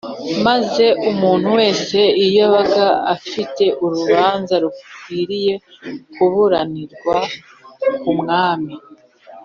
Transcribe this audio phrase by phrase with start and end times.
[0.45, 5.53] maze umuntu wese iyo yabaga afite urubanza rukwiriye
[6.13, 7.17] kuburanirwa
[7.99, 8.73] ku mwami